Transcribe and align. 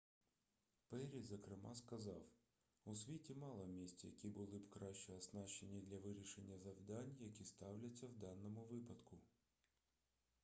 перрі 0.89 1.21
зокрема 1.21 1.73
сказав 1.75 2.23
у 2.85 2.95
світі 2.95 3.35
мало 3.35 3.65
місць 3.67 4.03
які 4.05 4.27
були 4.29 4.57
б 4.57 4.69
краще 4.69 5.13
оснащені 5.13 5.81
для 5.81 5.97
вирішення 5.97 6.57
завдань 6.57 7.15
які 7.19 7.43
ставляться 7.45 8.07
в 8.07 8.13
даному 8.17 8.61
випадку 8.61 9.17